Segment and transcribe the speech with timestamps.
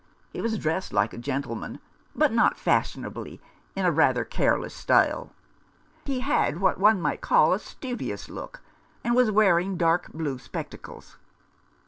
[0.33, 1.77] He was dressed like a gentleman,
[2.15, 3.39] but not fashionably,
[3.75, 5.29] in a rather careless style.
[6.05, 8.61] He had what one might call a studious look,
[9.03, 11.17] and was wearing dark blue spectacles."